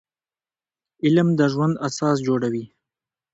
[1.05, 2.65] علم د ژوند اساس جوړوي